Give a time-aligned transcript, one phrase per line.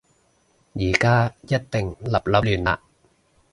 [0.73, 2.81] 而家一定立立亂啦